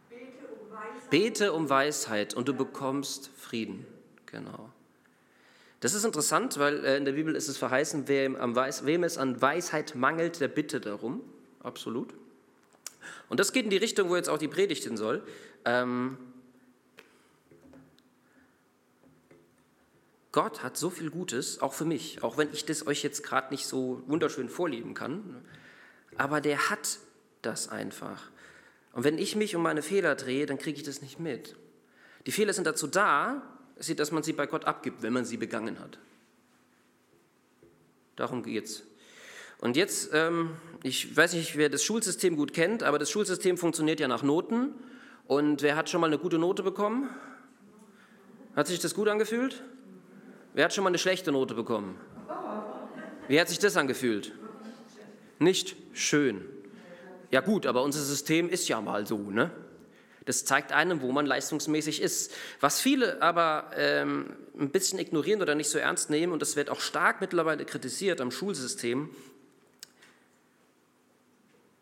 [0.08, 1.10] Bete um Weisheit.
[1.10, 3.86] Bete um Weisheit und du bekommst Frieden.
[4.24, 4.70] Genau.
[5.80, 8.34] Das ist interessant, weil äh, in der Bibel ist es verheißen, wem,
[9.04, 11.20] es an Weisheit mangelt, der bitte darum.
[11.62, 12.14] Absolut.
[13.28, 15.22] Und das geht in die Richtung, wo jetzt auch die Predigt hin soll.
[15.64, 16.18] Ähm,
[20.32, 23.50] Gott hat so viel Gutes, auch für mich, auch wenn ich das euch jetzt gerade
[23.50, 25.42] nicht so wunderschön vorleben kann.
[26.16, 26.98] Aber der hat
[27.42, 28.30] das einfach.
[28.92, 31.56] Und wenn ich mich um meine Fehler drehe, dann kriege ich das nicht mit.
[32.26, 33.42] Die Fehler sind dazu da,
[33.96, 35.98] dass man sie bei Gott abgibt, wenn man sie begangen hat.
[38.16, 38.82] Darum geht's.
[39.60, 44.00] Und jetzt, ähm, ich weiß nicht, wer das Schulsystem gut kennt, aber das Schulsystem funktioniert
[44.00, 44.74] ja nach Noten.
[45.26, 47.10] Und wer hat schon mal eine gute Note bekommen?
[48.56, 49.62] Hat sich das gut angefühlt?
[50.54, 51.96] Wer hat schon mal eine schlechte Note bekommen?
[53.28, 54.32] Wie hat sich das angefühlt?
[55.38, 56.44] Nicht schön.
[57.30, 59.50] Ja gut, aber unser System ist ja mal so, ne?
[60.28, 62.34] Das zeigt einem, wo man leistungsmäßig ist.
[62.60, 66.68] Was viele aber ähm, ein bisschen ignorieren oder nicht so ernst nehmen, und das wird
[66.68, 69.08] auch stark mittlerweile kritisiert am Schulsystem,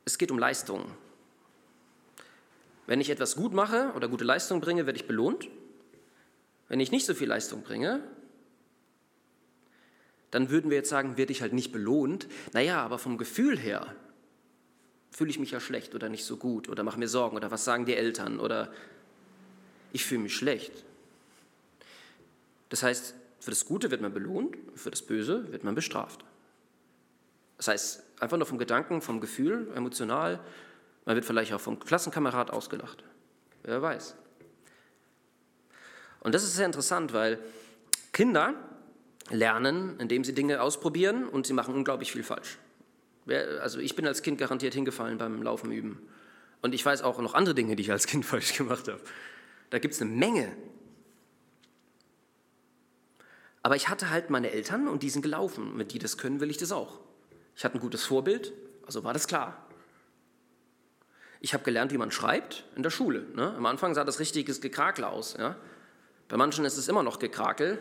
[0.05, 0.85] es geht um Leistung.
[2.87, 5.49] Wenn ich etwas gut mache oder gute Leistung bringe, werde ich belohnt.
[6.69, 8.01] Wenn ich nicht so viel Leistung bringe,
[10.31, 12.29] dann würden wir jetzt sagen, werde ich halt nicht belohnt.
[12.53, 13.93] Naja, aber vom Gefühl her
[15.17, 17.65] fühle ich mich ja schlecht oder nicht so gut oder mache mir Sorgen oder was
[17.65, 18.71] sagen die Eltern oder
[19.95, 20.85] ich fühle mich schlecht.
[22.69, 26.23] Das heißt, für das Gute wird man belohnt, für das Böse wird man bestraft.
[27.57, 30.39] Das heißt, einfach nur vom Gedanken, vom Gefühl, emotional,
[31.07, 33.03] man wird vielleicht auch vom Klassenkamerad ausgelacht.
[33.63, 34.17] Wer weiß.
[36.21, 37.39] Und das ist sehr interessant, weil
[38.13, 38.53] Kinder
[39.31, 42.59] lernen, indem sie Dinge ausprobieren und sie machen unglaublich viel falsch.
[43.61, 46.09] Also ich bin als Kind garantiert hingefallen beim Laufen üben.
[46.63, 49.01] Und ich weiß auch noch andere Dinge, die ich als Kind falsch gemacht habe.
[49.71, 50.57] Da gibt es eine Menge.
[53.63, 55.77] Aber ich hatte halt meine Eltern und die sind gelaufen.
[55.77, 57.01] Mit die das können, will ich das auch.
[57.57, 58.53] Ich hatte ein gutes Vorbild,
[58.85, 59.67] also war das klar.
[61.41, 63.27] Ich habe gelernt, wie man schreibt in der Schule.
[63.35, 63.55] Ne?
[63.57, 65.37] Am Anfang sah das richtiges Gekrakel aus.
[65.39, 65.57] Ja?
[66.29, 67.79] Bei manchen ist es immer noch Gekrakel,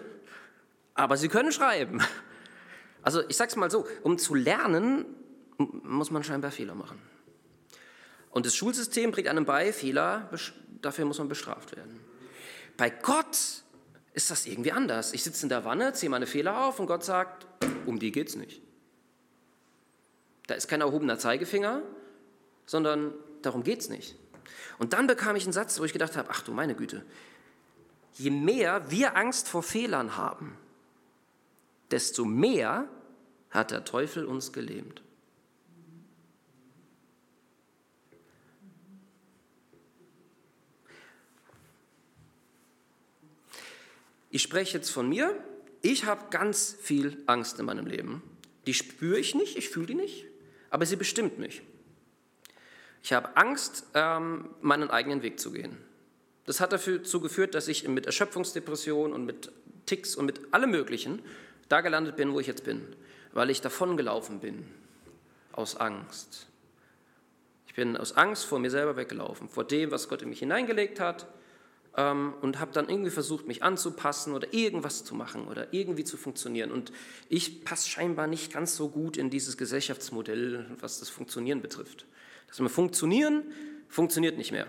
[0.93, 2.01] aber sie können schreiben.
[3.01, 5.05] Also ich sage es mal so, um zu lernen,
[5.57, 6.99] muss man scheinbar Fehler machen.
[8.31, 10.29] Und das Schulsystem bringt einem bei, Fehler,
[10.81, 11.99] dafür muss man bestraft werden.
[12.77, 13.37] Bei Gott
[14.13, 15.13] ist das irgendwie anders.
[15.13, 17.47] Ich sitze in der Wanne, ziehe meine Fehler auf und Gott sagt,
[17.85, 18.61] um die geht's nicht.
[20.47, 21.81] Da ist kein erhobener Zeigefinger,
[22.65, 24.15] sondern darum geht's nicht.
[24.77, 27.05] Und dann bekam ich einen Satz, wo ich gedacht habe, ach du meine Güte,
[28.13, 30.57] je mehr wir Angst vor Fehlern haben,
[31.91, 32.87] desto mehr
[33.49, 35.01] hat der Teufel uns gelähmt.
[44.35, 45.33] Ich spreche jetzt von mir.
[45.81, 48.21] Ich habe ganz viel Angst in meinem Leben.
[48.67, 50.25] Die spüre ich nicht, ich fühle die nicht,
[50.69, 51.61] aber sie bestimmt mich.
[53.01, 55.77] Ich habe Angst, ähm, meinen eigenen Weg zu gehen.
[56.45, 59.53] Das hat dazu geführt, dass ich mit Erschöpfungsdepression und mit
[59.85, 61.21] Ticks und mit allem Möglichen
[61.69, 62.85] da gelandet bin, wo ich jetzt bin,
[63.31, 64.67] weil ich davongelaufen bin
[65.53, 66.47] aus Angst.
[67.67, 70.99] Ich bin aus Angst vor mir selber weggelaufen, vor dem, was Gott in mich hineingelegt
[70.99, 71.25] hat,
[71.97, 76.71] und habe dann irgendwie versucht, mich anzupassen oder irgendwas zu machen oder irgendwie zu funktionieren.
[76.71, 76.91] Und
[77.29, 82.05] ich passe scheinbar nicht ganz so gut in dieses Gesellschaftsmodell, was das Funktionieren betrifft.
[82.47, 83.43] Das wir funktionieren,
[83.88, 84.67] funktioniert nicht mehr.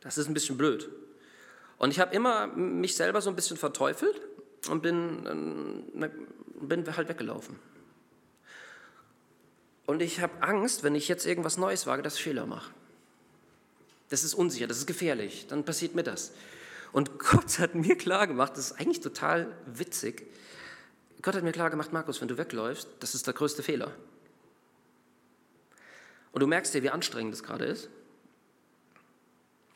[0.00, 0.88] Das ist ein bisschen blöd.
[1.78, 4.20] Und ich habe immer mich selber so ein bisschen verteufelt
[4.68, 6.10] und bin, ähm,
[6.60, 7.58] bin halt weggelaufen.
[9.86, 12.72] Und ich habe Angst, wenn ich jetzt irgendwas Neues wage, dass ich Fehler mache.
[14.08, 16.32] Das ist unsicher, das ist gefährlich, dann passiert mir das.
[16.92, 20.26] Und Gott hat mir klar gemacht, das ist eigentlich total witzig,
[21.22, 23.92] Gott hat mir klar gemacht, Markus, wenn du wegläufst, das ist der größte Fehler.
[26.32, 27.88] Und du merkst dir, wie anstrengend das gerade ist.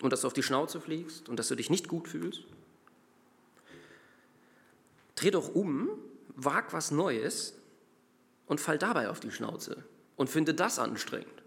[0.00, 2.42] Und dass du auf die Schnauze fliegst und dass du dich nicht gut fühlst.
[5.16, 5.90] Dreh doch um,
[6.28, 7.54] wag was Neues
[8.46, 9.84] und fall dabei auf die Schnauze
[10.16, 11.42] und finde das anstrengend.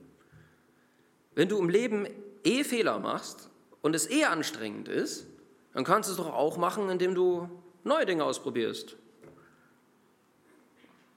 [1.36, 2.08] Wenn du im Leben
[2.45, 3.49] eh Fehler machst
[3.81, 5.27] und es eh anstrengend ist,
[5.73, 7.49] dann kannst du es doch auch machen, indem du
[7.84, 8.95] neue Dinge ausprobierst.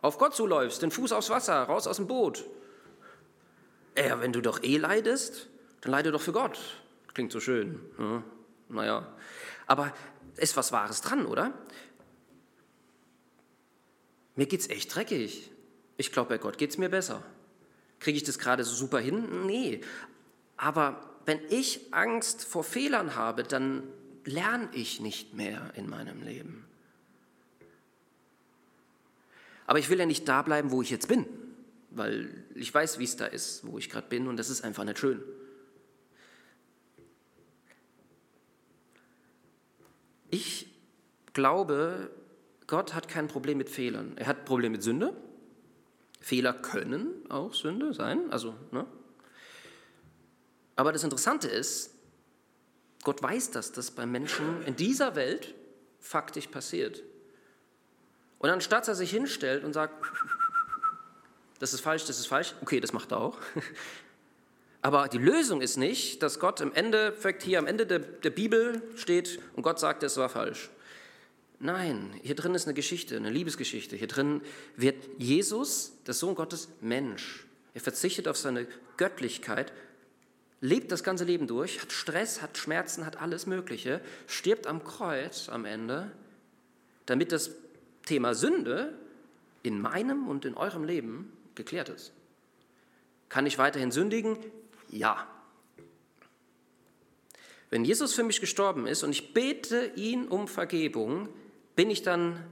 [0.01, 2.45] Auf Gott zuläufst, den Fuß aufs Wasser, raus aus dem Boot.
[3.97, 5.49] Ja, wenn du doch eh leidest,
[5.81, 6.59] dann leide doch für Gott.
[7.15, 7.81] Klingt so schön.
[7.99, 8.23] Ja,
[8.69, 9.07] naja.
[9.67, 9.93] Aber
[10.37, 11.53] ist was Wahres dran, oder?
[14.37, 15.51] Mir geht's echt dreckig.
[15.97, 17.25] Ich glaube, bei Gott geht's mir besser.
[17.99, 19.47] Kriege ich das gerade so super hin?
[19.47, 19.81] Nee.
[20.57, 23.83] Aber wenn ich Angst vor Fehlern habe, dann
[24.25, 26.65] lerne ich nicht mehr in meinem Leben.
[29.67, 31.27] Aber ich will ja nicht da bleiben, wo ich jetzt bin,
[31.91, 34.85] weil ich weiß, wie es da ist, wo ich gerade bin und das ist einfach
[34.85, 35.23] nicht schön.
[40.31, 40.67] Ich
[41.35, 42.11] glaube,
[42.67, 44.17] Gott hat kein Problem mit Fehlern.
[44.17, 45.15] Er hat ein Problem mit Sünde.
[46.23, 48.31] Fehler können auch Sünde sein.
[48.31, 48.87] Also, ne?
[50.79, 51.91] Aber das Interessante ist,
[53.03, 55.53] Gott weiß, dass das bei Menschen in dieser Welt
[55.99, 57.03] faktisch passiert.
[58.39, 59.93] Und anstatt er sich hinstellt und sagt,
[61.59, 63.39] das ist falsch, das ist falsch, okay, das macht er auch.
[64.81, 68.81] Aber die Lösung ist nicht, dass Gott im Endeffekt hier am Ende der, der Bibel
[68.95, 70.71] steht und Gott sagt, es war falsch.
[71.59, 73.97] Nein, hier drin ist eine Geschichte, eine Liebesgeschichte.
[73.97, 74.43] Hier drin
[74.77, 77.47] wird Jesus, der Sohn Gottes, Mensch.
[77.75, 79.73] Er verzichtet auf seine Göttlichkeit,
[80.61, 85.49] lebt das ganze Leben durch, hat Stress, hat Schmerzen, hat alles Mögliche, stirbt am Kreuz
[85.49, 86.11] am Ende,
[87.07, 87.51] damit das
[88.05, 88.99] Thema Sünde
[89.63, 92.13] in meinem und in eurem Leben geklärt ist.
[93.29, 94.39] Kann ich weiterhin sündigen?
[94.89, 95.27] Ja.
[97.71, 101.29] Wenn Jesus für mich gestorben ist und ich bete ihn um Vergebung,
[101.77, 102.43] bin ich dann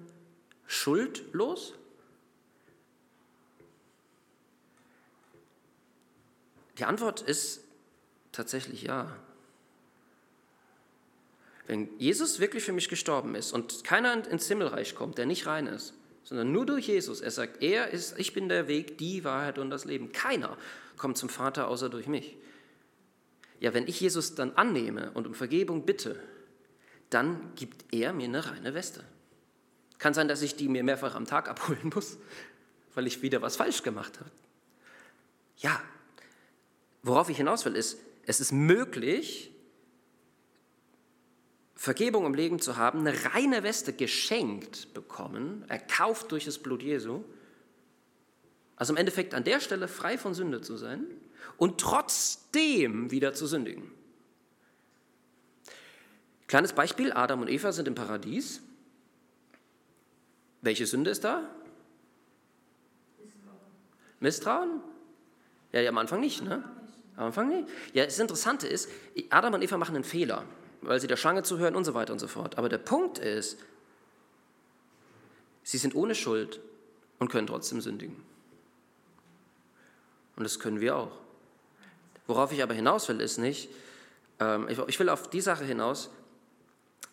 [0.67, 1.75] schuldlos?
[6.79, 7.66] Die Antwort ist
[8.37, 9.17] tatsächlich ja.
[11.67, 15.67] Wenn Jesus wirklich für mich gestorben ist und keiner ins Himmelreich kommt, der nicht rein
[15.67, 19.59] ist, sondern nur durch Jesus, er sagt, er ist, ich bin der Weg, die Wahrheit
[19.59, 20.13] und das Leben.
[20.13, 20.57] Keiner
[20.97, 22.37] kommt zum Vater außer durch mich.
[23.59, 26.21] Ja, wenn ich Jesus dann annehme und um Vergebung bitte,
[27.11, 29.03] dann gibt er mir eine reine Weste.
[29.99, 32.19] Kann sein, dass ich die mir mehrfach am Tag abholen muss,
[32.95, 34.31] weil ich wieder was falsch gemacht habe.
[35.59, 35.81] Ja,
[37.03, 39.53] worauf ich hinaus will, ist, es ist möglich,
[41.75, 47.23] Vergebung im Leben zu haben, eine reine Weste geschenkt bekommen, erkauft durch das Blut Jesu.
[48.75, 51.07] Also im Endeffekt an der Stelle frei von Sünde zu sein
[51.57, 53.91] und trotzdem wieder zu sündigen.
[56.49, 58.61] Kleines Beispiel, Adam und Eva sind im Paradies.
[60.63, 61.49] Welche Sünde ist da?
[64.21, 64.81] Misstrauen?
[65.73, 66.65] Ja, ja am Anfang nicht, ne?
[67.17, 67.69] Am Anfang nicht.
[67.93, 68.89] Ja, das Interessante ist,
[69.31, 70.45] Adam und Eva machen einen Fehler
[70.87, 72.59] weil sie der Schlange zuhören und so weiter und so fort.
[72.59, 73.59] Aber der Punkt ist,
[75.63, 76.61] sie sind ohne Schuld
[77.19, 78.17] und können trotzdem sündigen.
[80.37, 81.13] Und das können wir auch.
[82.27, 83.69] Worauf ich aber hinaus will, ist nicht,
[84.39, 86.11] ähm, ich will auf die Sache hinaus,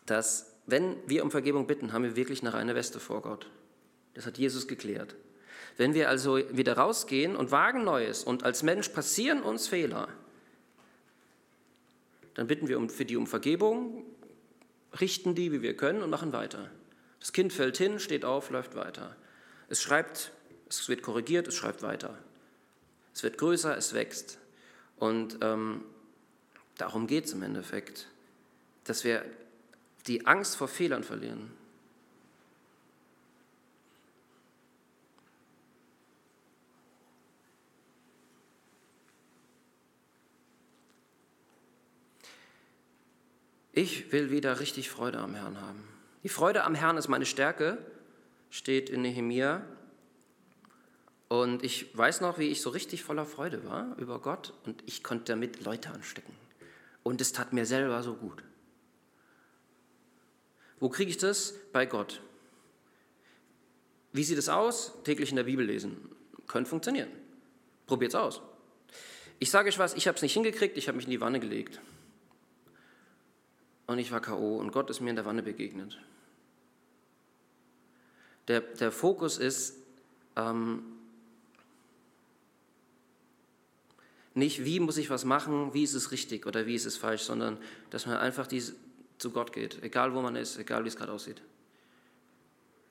[0.06, 3.50] dass wenn wir um Vergebung bitten, haben wir wirklich eine reine Weste vor Gott.
[4.13, 5.16] Das hat Jesus geklärt.
[5.78, 10.08] Wenn wir also wieder rausgehen und wagen Neues und als Mensch passieren uns Fehler,
[12.36, 14.04] dann bitten wir für die um Vergebung,
[15.00, 16.70] richten die, wie wir können und machen weiter.
[17.20, 19.16] Das Kind fällt hin, steht auf, läuft weiter.
[19.70, 20.32] Es schreibt,
[20.70, 22.18] es wird korrigiert, es schreibt weiter.
[23.14, 24.40] Es wird größer, es wächst.
[24.98, 25.84] Und ähm,
[26.78, 28.08] darum geht es im Endeffekt,
[28.84, 29.24] dass wir
[30.08, 31.52] die Angst vor Fehlern verlieren.
[43.76, 45.84] Ich will wieder richtig Freude am Herrn haben.
[46.21, 47.80] Die Freude am Herrn ist meine Stärke,
[48.52, 49.65] steht in Nehemia.
[51.28, 55.04] Und ich weiß noch, wie ich so richtig voller Freude war über Gott und ich
[55.04, 56.36] konnte damit Leute anstecken.
[57.02, 58.44] Und es tat mir selber so gut.
[60.80, 61.56] Wo kriege ich das?
[61.71, 62.21] Bei Gott.
[64.12, 64.94] Wie sieht es aus?
[65.04, 65.98] Täglich in der Bibel lesen.
[66.46, 67.10] Könnte funktionieren.
[67.88, 68.42] Probiert es aus.
[69.40, 71.40] Ich sage euch was, ich habe es nicht hingekriegt, ich habe mich in die Wanne
[71.40, 71.82] gelegt.
[73.88, 74.58] Und ich war K.O.
[74.58, 76.00] und Gott ist mir in der Wanne begegnet.
[78.48, 79.77] Der, der Fokus ist
[80.36, 80.84] ähm,
[84.34, 87.21] nicht, wie muss ich was machen, wie ist es richtig oder wie ist es falsch,
[87.21, 87.58] sondern
[87.90, 88.75] dass man einfach dies,
[89.17, 91.42] zu Gott geht, egal wo man ist, egal wie es gerade aussieht.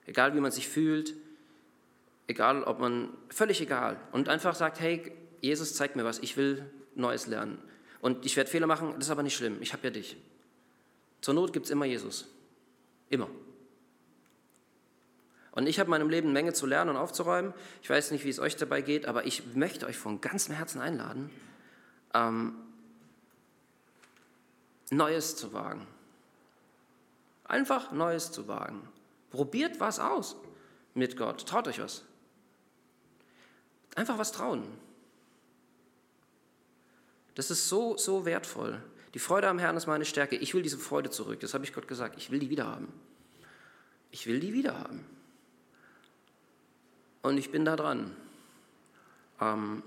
[0.06, 1.14] Egal wie man sich fühlt,
[2.26, 4.00] egal ob man, völlig egal.
[4.12, 6.64] Und einfach sagt, hey, Jesus zeigt mir was, ich will
[6.94, 7.58] Neues lernen.
[8.00, 10.16] Und ich werde Fehler machen, das ist aber nicht schlimm, ich habe ja dich.
[11.22, 12.26] Zur Not gibt es immer Jesus.
[13.08, 13.28] Immer.
[15.52, 17.54] Und ich habe in meinem Leben eine Menge zu lernen und aufzuräumen.
[17.82, 20.80] Ich weiß nicht, wie es euch dabei geht, aber ich möchte euch von ganzem Herzen
[20.80, 21.30] einladen,
[22.14, 22.54] ähm,
[24.90, 25.86] Neues zu wagen.
[27.44, 28.86] Einfach Neues zu wagen.
[29.30, 30.36] Probiert was aus
[30.94, 31.46] mit Gott.
[31.46, 32.02] Traut euch was.
[33.94, 34.64] Einfach was trauen.
[37.34, 38.82] Das ist so, so wertvoll.
[39.14, 40.36] Die Freude am Herrn ist meine Stärke.
[40.36, 41.40] Ich will diese Freude zurück.
[41.40, 42.16] Das habe ich Gott gesagt.
[42.16, 42.88] Ich will die wieder haben.
[44.10, 45.04] Ich will die wieder haben.
[47.22, 48.16] Und ich bin da dran.
[49.40, 49.82] Ähm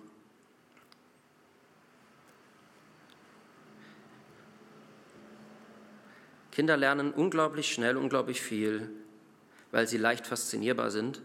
[6.51, 8.89] Kinder lernen unglaublich schnell, unglaublich viel,
[9.71, 11.21] weil sie leicht faszinierbar sind.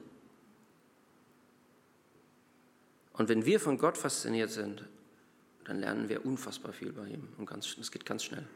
[3.12, 4.88] Und wenn wir von Gott fasziniert sind,
[5.64, 7.28] dann lernen wir unfassbar viel bei ihm.
[7.38, 8.46] Und ganz, das geht ganz schnell.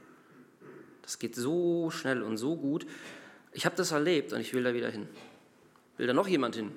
[1.02, 2.86] Das geht so schnell und so gut.
[3.52, 5.06] Ich habe das erlebt und ich will da wieder hin.
[5.96, 6.72] Will da noch jemand hin?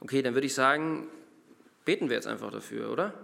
[0.00, 1.08] Okay, dann würde ich sagen,
[1.84, 3.14] beten wir jetzt einfach dafür, oder?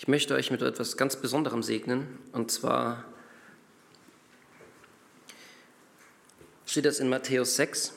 [0.00, 3.04] Ich möchte euch mit etwas ganz Besonderem segnen, und zwar
[6.64, 7.92] steht das in Matthäus 6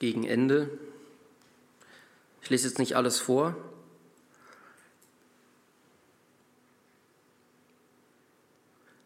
[0.00, 0.76] gegen Ende.
[2.42, 3.54] Ich lese jetzt nicht alles vor,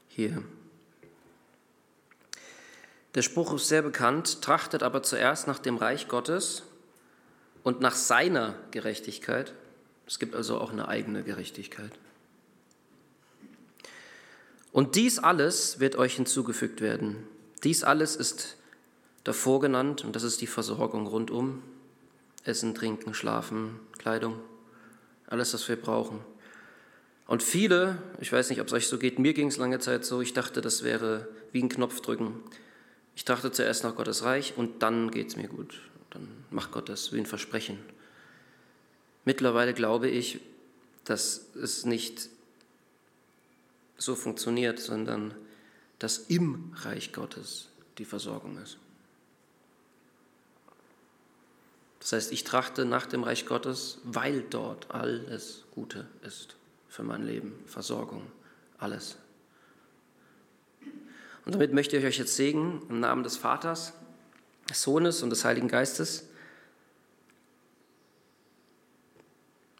[0.08, 0.42] hier.
[3.14, 6.62] Der Spruch ist sehr bekannt, trachtet aber zuerst nach dem Reich Gottes
[7.64, 9.52] und nach seiner Gerechtigkeit.
[10.08, 11.92] Es gibt also auch eine eigene Gerechtigkeit.
[14.72, 17.16] Und dies alles wird euch hinzugefügt werden.
[17.62, 18.56] Dies alles ist
[19.22, 21.62] davor genannt und das ist die Versorgung rundum.
[22.44, 24.40] Essen, Trinken, Schlafen, Kleidung,
[25.26, 26.20] alles, was wir brauchen.
[27.26, 30.06] Und viele, ich weiß nicht, ob es euch so geht, mir ging es lange Zeit
[30.06, 32.40] so, ich dachte, das wäre wie ein Knopf drücken.
[33.14, 35.78] Ich dachte zuerst nach Gottes Reich und dann geht es mir gut.
[36.08, 37.78] Dann macht Gott das wie ein Versprechen.
[39.24, 40.40] Mittlerweile glaube ich,
[41.04, 42.28] dass es nicht
[43.96, 45.34] so funktioniert, sondern
[45.98, 48.78] dass im Reich Gottes die Versorgung ist.
[52.00, 56.56] Das heißt, ich trachte nach dem Reich Gottes, weil dort alles Gute ist
[56.88, 58.22] für mein Leben, Versorgung,
[58.78, 59.16] alles.
[61.44, 63.92] Und damit möchte ich euch jetzt segnen im Namen des Vaters,
[64.70, 66.27] des Sohnes und des Heiligen Geistes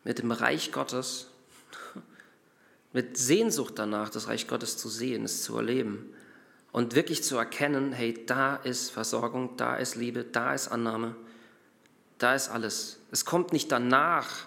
[0.09, 1.27] mit dem Reich Gottes,
[2.95, 6.15] mit Sehnsucht danach, das Reich Gottes zu sehen, es zu erleben
[6.73, 11.15] und wirklich zu erkennen, hey, da ist Versorgung, da ist Liebe, da ist Annahme,
[12.17, 13.01] da ist alles.
[13.11, 14.47] Es kommt nicht danach,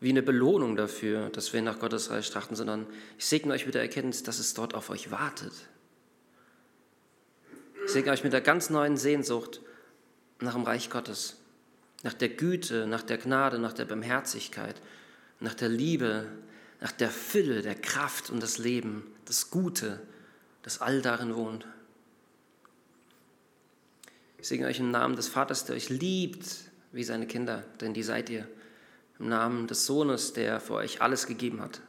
[0.00, 2.84] wie eine Belohnung dafür, dass wir nach Gottes Reich trachten, sondern
[3.18, 5.52] ich segne euch mit der Erkenntnis, dass es dort auf euch wartet.
[7.84, 9.60] Ich segne euch mit der ganz neuen Sehnsucht
[10.40, 11.36] nach dem Reich Gottes,
[12.02, 14.80] nach der Güte, nach der Gnade, nach der Barmherzigkeit,
[15.40, 16.26] nach der Liebe,
[16.80, 20.00] nach der Fülle, der Kraft und das Leben, das Gute,
[20.62, 21.66] das all darin wohnt.
[24.38, 26.46] Ich segne euch im Namen des Vaters, der euch liebt
[26.92, 28.48] wie seine Kinder, denn die seid ihr
[29.18, 31.80] im Namen des Sohnes, der für euch alles gegeben hat.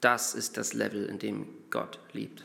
[0.00, 2.44] Das ist das Level, in dem Gott liebt.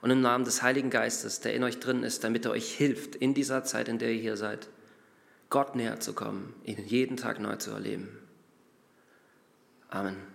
[0.00, 3.14] Und im Namen des Heiligen Geistes, der in euch drin ist, damit er euch hilft,
[3.14, 4.68] in dieser Zeit, in der ihr hier seid,
[5.52, 8.08] Gott näher zu kommen, ihn jeden Tag neu zu erleben.
[9.90, 10.31] Amen.